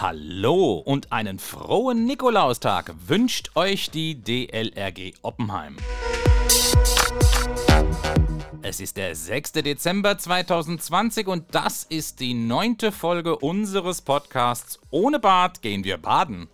[0.00, 5.76] Hallo und einen frohen Nikolaustag wünscht euch die DLRG Oppenheim.
[8.62, 9.52] Es ist der 6.
[9.52, 16.48] Dezember 2020 und das ist die neunte Folge unseres Podcasts Ohne Bad gehen wir baden.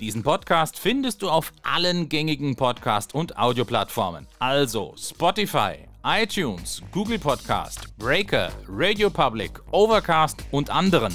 [0.00, 4.26] Diesen Podcast findest du auf allen gängigen Podcast- und Audioplattformen.
[4.40, 5.76] Also Spotify,
[6.06, 11.14] iTunes, Google Podcast, Breaker, Radio Public, Overcast und anderen.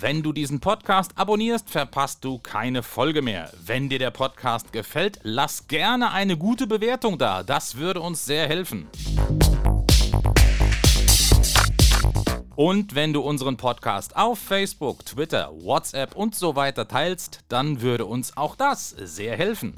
[0.00, 3.50] Wenn du diesen Podcast abonnierst, verpasst du keine Folge mehr.
[3.66, 7.42] Wenn dir der Podcast gefällt, lass gerne eine gute Bewertung da.
[7.42, 8.86] Das würde uns sehr helfen.
[12.58, 18.04] Und wenn du unseren Podcast auf Facebook, Twitter, WhatsApp und so weiter teilst, dann würde
[18.04, 19.76] uns auch das sehr helfen.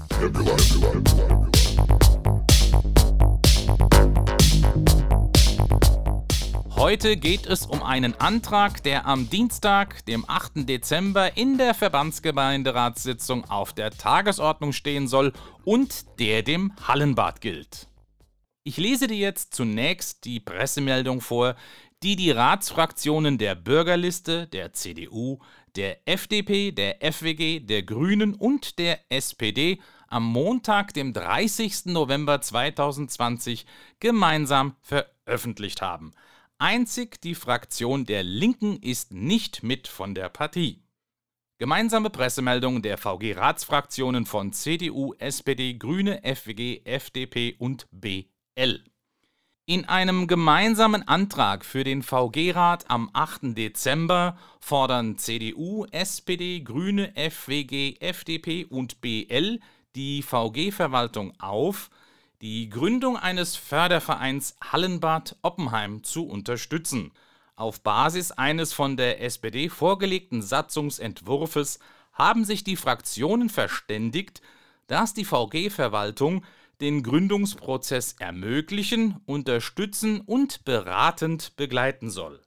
[6.74, 10.66] Heute geht es um einen Antrag, der am Dienstag, dem 8.
[10.66, 17.88] Dezember in der Verbandsgemeinderatssitzung auf der Tagesordnung stehen soll und der dem Hallenbad gilt.
[18.62, 21.56] Ich lese dir jetzt zunächst die Pressemeldung vor,
[22.02, 25.38] die die Ratsfraktionen der Bürgerliste, der CDU,
[25.76, 31.86] der FDP, der FWG, der Grünen und der SPD am Montag, dem 30.
[31.86, 33.66] November 2020
[34.00, 36.12] gemeinsam veröffentlicht haben.
[36.58, 40.82] Einzig die Fraktion der Linken ist nicht mit von der Partie.
[41.58, 48.89] Gemeinsame Pressemeldung der VG-Ratsfraktionen von CDU, SPD, Grüne, FWG, FDP und BL.
[49.70, 53.56] In einem gemeinsamen Antrag für den VG-Rat am 8.
[53.56, 59.60] Dezember fordern CDU, SPD, Grüne, FWG, FDP und BL
[59.94, 61.88] die VG-Verwaltung auf,
[62.40, 67.12] die Gründung eines Fördervereins Hallenbad Oppenheim zu unterstützen.
[67.54, 71.78] Auf Basis eines von der SPD vorgelegten Satzungsentwurfes
[72.12, 74.42] haben sich die Fraktionen verständigt,
[74.88, 76.42] dass die VG-Verwaltung
[76.80, 82.40] den Gründungsprozess ermöglichen, unterstützen und beratend begleiten soll.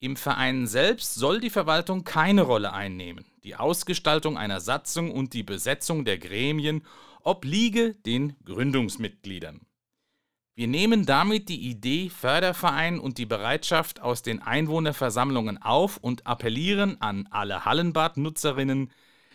[0.00, 3.24] Im Verein selbst soll die Verwaltung keine Rolle einnehmen.
[3.42, 6.84] Die Ausgestaltung einer Satzung und die Besetzung der Gremien
[7.22, 9.66] obliege den Gründungsmitgliedern.
[10.56, 17.00] Wir nehmen damit die Idee Förderverein und die Bereitschaft aus den Einwohnerversammlungen auf und appellieren
[17.00, 18.92] an alle Hallenbad-Nutzerinnen,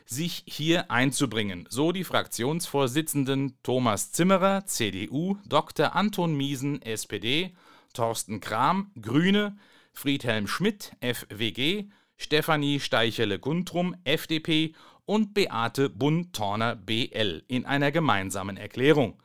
[0.10, 5.96] sich hier einzubringen, so die Fraktionsvorsitzenden Thomas Zimmerer, CDU, Dr.
[5.96, 7.54] Anton Miesen, SPD,
[7.94, 9.58] Thorsten Kram, Grüne,
[9.94, 14.74] Friedhelm Schmidt, FWG, Stefanie Steichele-Guntrum, FDP
[15.06, 19.22] und Beate Bund-Torner, BL, in einer gemeinsamen Erklärung.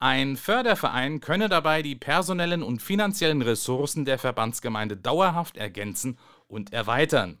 [0.00, 6.18] Ein Förderverein könne dabei die personellen und finanziellen Ressourcen der Verbandsgemeinde dauerhaft ergänzen
[6.48, 7.38] und erweitern.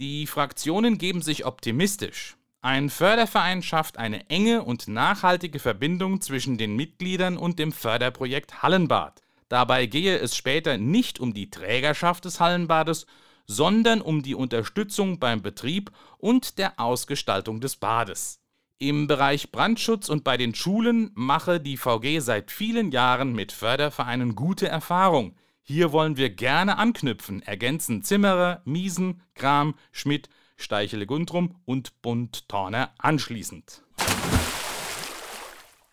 [0.00, 2.36] Die Fraktionen geben sich optimistisch.
[2.60, 9.22] Ein Förderverein schafft eine enge und nachhaltige Verbindung zwischen den Mitgliedern und dem Förderprojekt Hallenbad.
[9.48, 13.06] Dabei gehe es später nicht um die Trägerschaft des Hallenbades,
[13.46, 18.40] sondern um die Unterstützung beim Betrieb und der Ausgestaltung des Bades.
[18.78, 24.36] Im Bereich Brandschutz und bei den Schulen mache die VG seit vielen Jahren mit Fördervereinen
[24.36, 25.34] gute Erfahrung.
[25.70, 32.94] Hier wollen wir gerne anknüpfen, ergänzen Zimmerer, Miesen, Kram, Schmidt, Steichele Guntrum und Bund Torner
[32.96, 33.82] anschließend.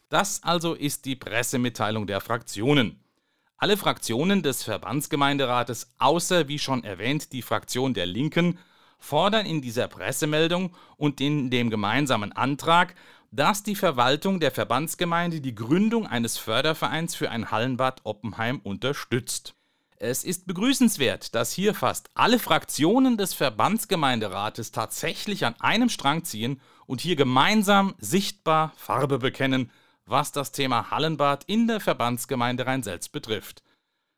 [0.08, 3.03] Das also ist die Pressemitteilung der Fraktionen.
[3.58, 8.57] Alle Fraktionen des Verbandsgemeinderates, außer wie schon erwähnt die Fraktion der Linken,
[8.97, 12.96] fordern in dieser Pressemeldung und in dem gemeinsamen Antrag,
[13.30, 19.55] dass die Verwaltung der Verbandsgemeinde die Gründung eines Fördervereins für ein Hallenbad Oppenheim unterstützt.
[19.97, 26.59] Es ist begrüßenswert, dass hier fast alle Fraktionen des Verbandsgemeinderates tatsächlich an einem Strang ziehen
[26.85, 29.71] und hier gemeinsam sichtbar Farbe bekennen,
[30.06, 33.63] was das Thema Hallenbad in der Verbandsgemeinde Rhein-Selz betrifft.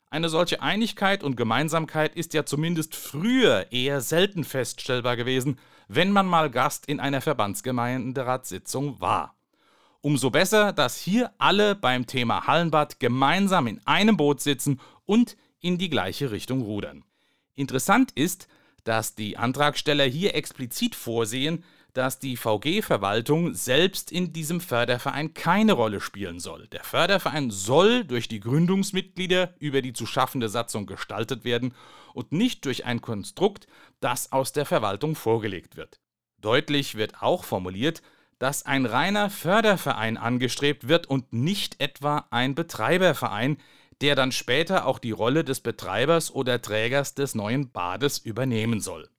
[0.09, 6.25] Eine solche Einigkeit und Gemeinsamkeit ist ja zumindest früher eher selten feststellbar gewesen, wenn man
[6.25, 9.35] mal Gast in einer Verbandsgemeinderatssitzung war.
[10.01, 15.77] Umso besser, dass hier alle beim Thema Hallenbad gemeinsam in einem Boot sitzen und in
[15.77, 17.04] die gleiche Richtung rudern.
[17.56, 18.48] Interessant ist,
[18.83, 21.63] dass die Antragsteller hier explizit vorsehen,
[21.94, 26.68] dass die VG-Verwaltung selbst in diesem Förderverein keine Rolle spielen soll.
[26.68, 31.74] Der Förderverein soll durch die Gründungsmitglieder über die zu schaffende Satzung gestaltet werden
[32.13, 33.68] und nicht durch ein Konstrukt,
[34.00, 36.00] das aus der Verwaltung vorgelegt wird.
[36.39, 38.04] Deutlich wird auch formuliert,
[38.38, 43.57] dass ein reiner Förderverein angestrebt wird und nicht etwa ein Betreiberverein,
[44.01, 49.09] der dann später auch die Rolle des Betreibers oder Trägers des neuen Bades übernehmen soll.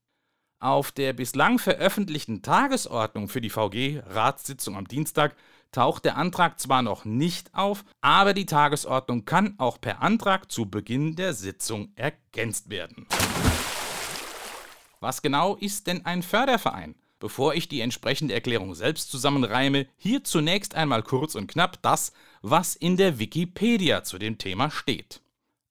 [0.60, 5.36] Auf der bislang veröffentlichten Tagesordnung für die VG-Ratssitzung am Dienstag
[5.70, 10.66] taucht der Antrag zwar noch nicht auf, aber die Tagesordnung kann auch per Antrag zu
[10.66, 13.06] Beginn der Sitzung ergänzt werden.
[15.00, 16.96] Was genau ist denn ein Förderverein?
[17.20, 22.12] Bevor ich die entsprechende Erklärung selbst zusammenreime, hier zunächst einmal kurz und knapp das,
[22.42, 25.20] was in der Wikipedia zu dem Thema steht.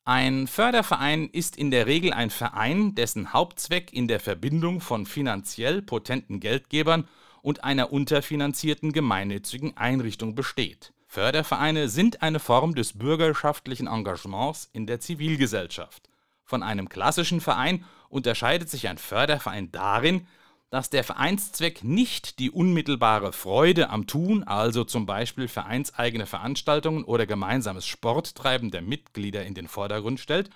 [0.04, 5.82] Ein Förderverein ist in der Regel ein Verein, dessen Hauptzweck in der Verbindung von finanziell
[5.82, 7.08] potenten Geldgebern
[7.42, 10.94] und einer unterfinanzierten gemeinnützigen Einrichtung besteht.
[11.08, 16.10] Fördervereine sind eine Form des bürgerschaftlichen Engagements in der Zivilgesellschaft.
[16.44, 20.28] Von einem klassischen Verein unterscheidet sich ein Förderverein darin,
[20.70, 27.26] dass der Vereinszweck nicht die unmittelbare Freude am Tun, also zum Beispiel vereinseigene Veranstaltungen oder
[27.26, 30.50] gemeinsames Sporttreiben der Mitglieder in den Vordergrund stellt,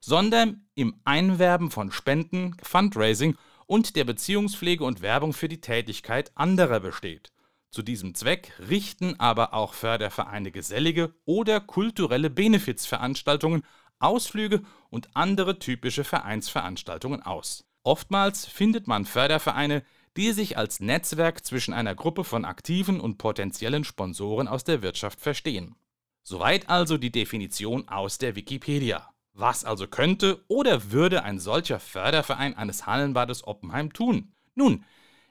[0.00, 3.36] sondern im Einwerben von Spenden, Fundraising
[3.66, 7.32] und der Beziehungspflege und Werbung für die Tätigkeit anderer besteht.
[7.70, 13.62] Zu diesem Zweck richten aber auch Fördervereine gesellige oder kulturelle Benefizveranstaltungen,
[14.00, 17.69] Ausflüge und andere typische Vereinsveranstaltungen aus.
[17.82, 19.82] Oftmals findet man Fördervereine,
[20.16, 25.20] die sich als Netzwerk zwischen einer Gruppe von aktiven und potenziellen Sponsoren aus der Wirtschaft
[25.20, 25.76] verstehen.
[26.22, 29.08] Soweit also die Definition aus der Wikipedia.
[29.32, 34.32] Was also könnte oder würde ein solcher Förderverein eines Hallenbades Oppenheim tun?
[34.54, 34.84] Nun,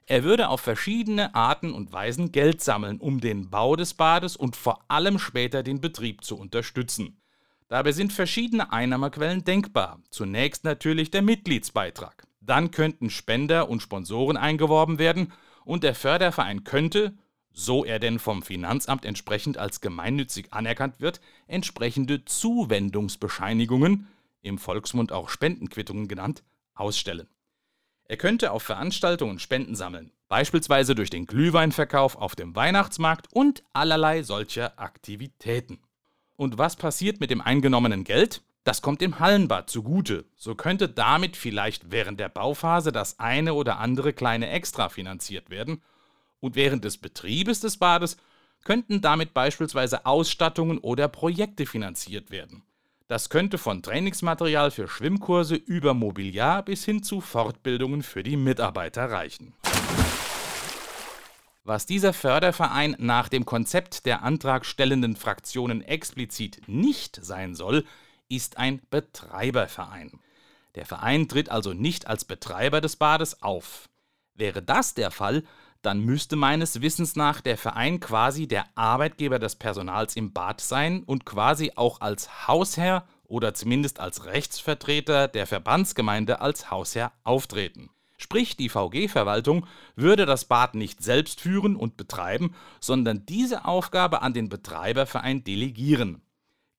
[0.08, 4.56] er würde auf verschiedene Arten und Weisen Geld sammeln, um den Bau des Bades und
[4.56, 7.22] vor allem später den Betrieb zu unterstützen.
[7.68, 10.02] Dabei sind verschiedene Einnahmequellen denkbar.
[10.10, 12.26] Zunächst natürlich der Mitgliedsbeitrag.
[12.50, 15.34] Dann könnten Spender und Sponsoren eingeworben werden
[15.66, 17.14] und der Förderverein könnte,
[17.52, 24.08] so er denn vom Finanzamt entsprechend als gemeinnützig anerkannt wird, entsprechende Zuwendungsbescheinigungen,
[24.42, 26.42] im Volksmund auch Spendenquittungen genannt,
[26.74, 27.28] ausstellen.
[28.06, 34.24] Er könnte auf Veranstaltungen Spenden sammeln, beispielsweise durch den Glühweinverkauf auf dem Weihnachtsmarkt und allerlei
[34.24, 35.84] solcher Aktivitäten.
[36.36, 38.42] Und was passiert mit dem eingenommenen Geld?
[38.64, 40.26] Das kommt dem Hallenbad zugute.
[40.36, 45.82] So könnte damit vielleicht während der Bauphase das eine oder andere kleine Extra finanziert werden
[46.40, 48.18] und während des Betriebes des Bades
[48.64, 52.64] könnten damit beispielsweise Ausstattungen oder Projekte finanziert werden.
[53.08, 59.10] Das könnte von Trainingsmaterial für Schwimmkurse über Mobiliar bis hin zu Fortbildungen für die Mitarbeiter
[59.10, 59.54] reichen.
[61.64, 67.86] Was dieser Förderverein nach dem Konzept der antragstellenden Fraktionen explizit nicht sein soll,
[68.30, 70.20] ist ein Betreiberverein.
[70.76, 73.90] Der Verein tritt also nicht als Betreiber des Bades auf.
[74.36, 75.44] Wäre das der Fall,
[75.82, 81.04] dann müsste meines Wissens nach der Verein quasi der Arbeitgeber des Personals im Bad sein
[81.04, 87.90] und quasi auch als Hausherr oder zumindest als Rechtsvertreter der Verbandsgemeinde als Hausherr auftreten.
[88.18, 89.66] Sprich, die VG-Verwaltung
[89.96, 96.22] würde das Bad nicht selbst führen und betreiben, sondern diese Aufgabe an den Betreiberverein delegieren.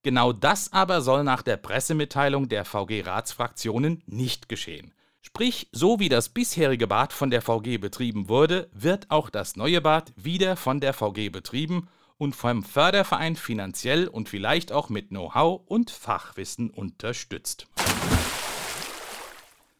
[0.03, 4.93] Genau das aber soll nach der Pressemitteilung der VG-Ratsfraktionen nicht geschehen.
[5.21, 9.79] Sprich, so wie das bisherige Bad von der VG betrieben wurde, wird auch das neue
[9.79, 11.87] Bad wieder von der VG betrieben
[12.17, 17.67] und vom Förderverein finanziell und vielleicht auch mit Know-how und Fachwissen unterstützt.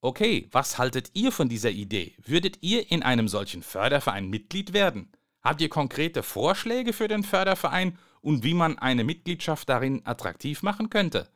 [0.01, 2.16] Okay, was haltet ihr von dieser Idee?
[2.24, 5.12] Würdet ihr in einem solchen Förderverein Mitglied werden?
[5.42, 10.90] Habt ihr konkrete Vorschläge für den Förderverein und wie man eine Mitgliedschaft darin attraktiv machen
[10.90, 11.30] könnte?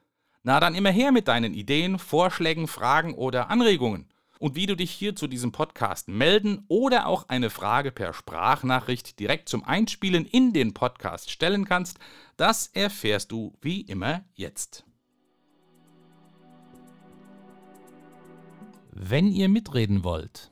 [0.43, 4.07] Na dann immer her mit deinen Ideen, Vorschlägen, Fragen oder Anregungen.
[4.37, 9.19] Und wie du dich hier zu diesem Podcast melden oder auch eine Frage per Sprachnachricht
[9.19, 11.97] direkt zum Einspielen in den Podcast stellen kannst,
[12.37, 14.85] das erfährst du wie immer jetzt.
[18.91, 20.51] Wenn ihr mitreden wollt,